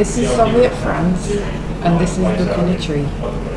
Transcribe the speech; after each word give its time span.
This 0.00 0.16
is 0.16 0.30
Soviet 0.30 0.72
France, 0.76 1.30
and 1.82 2.00
this 2.00 2.16
is 2.16 2.24
Book 3.20 3.49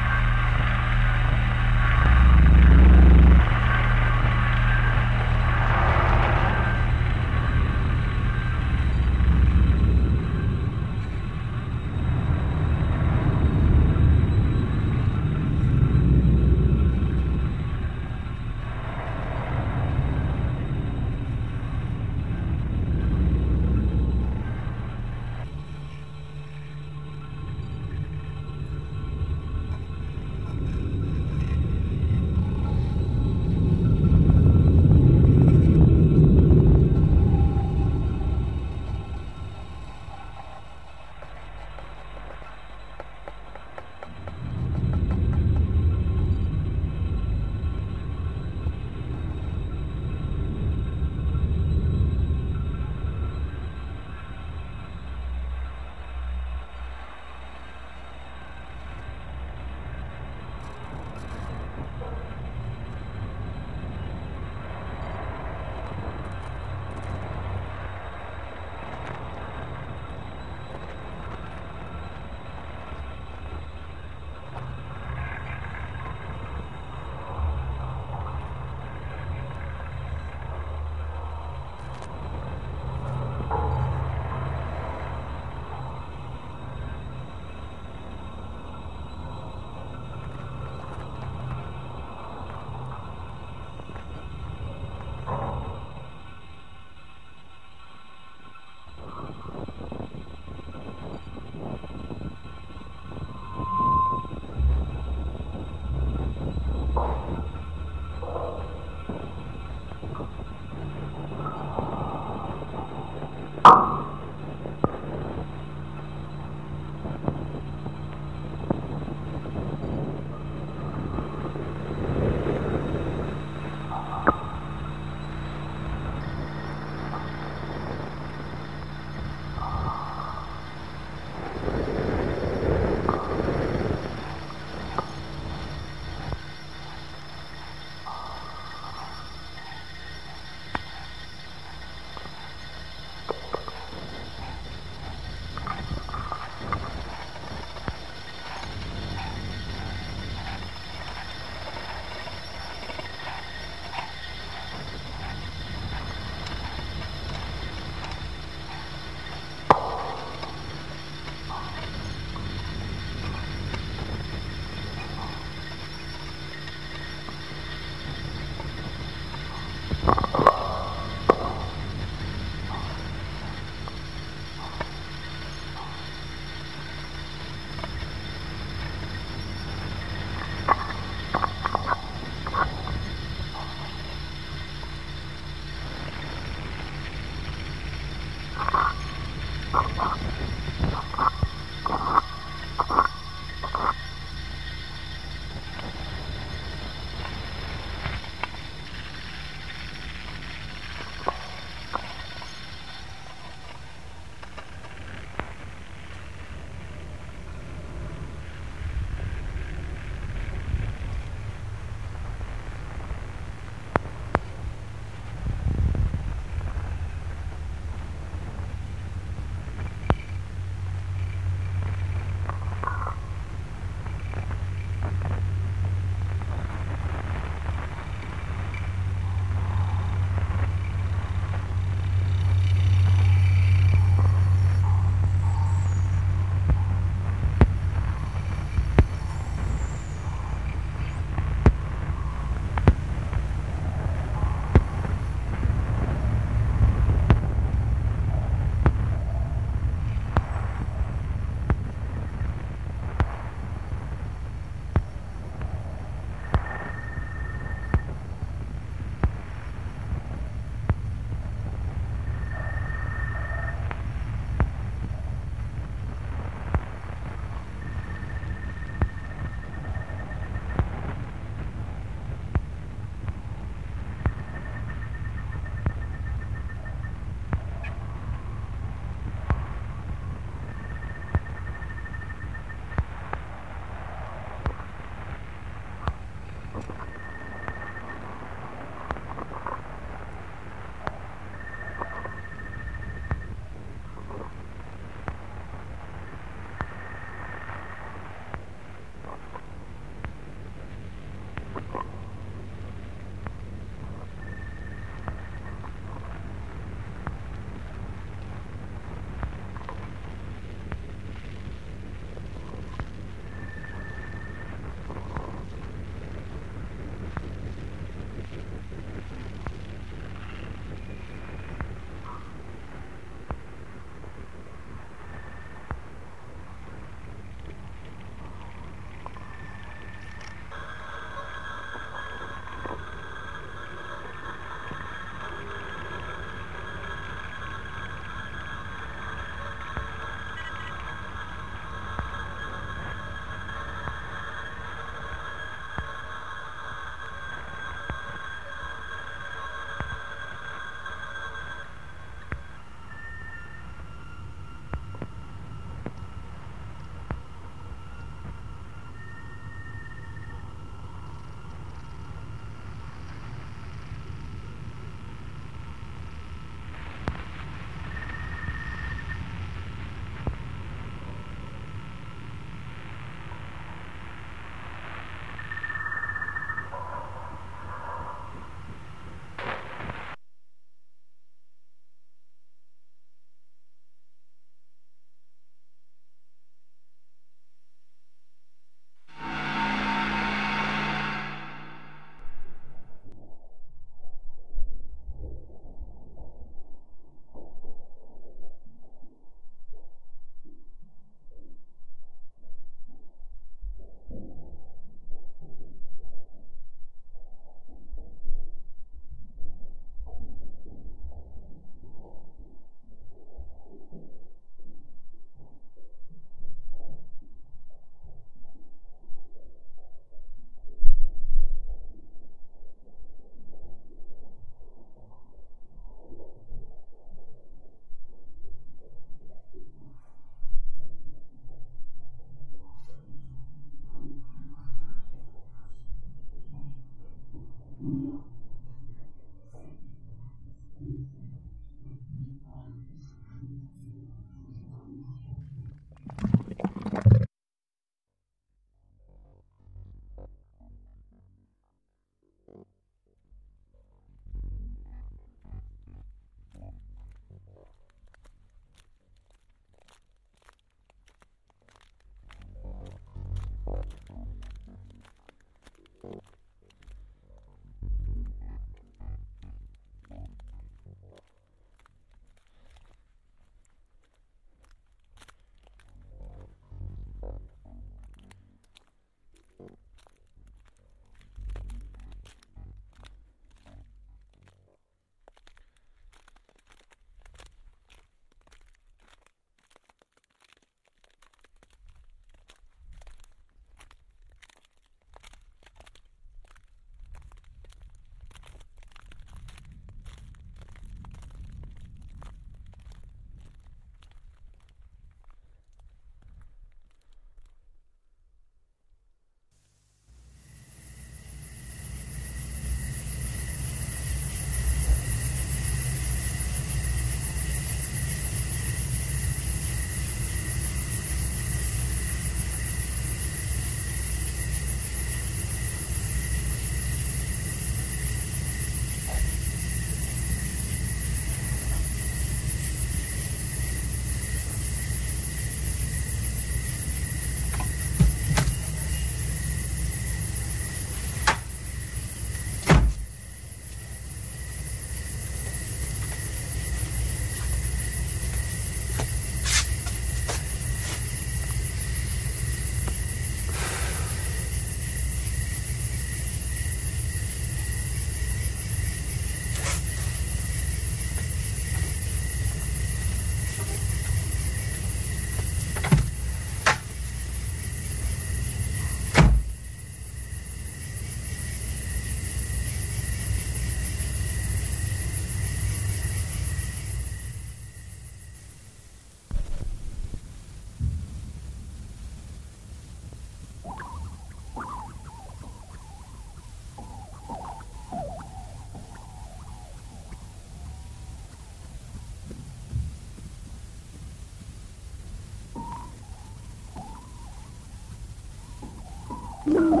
Oh. 599.72 600.00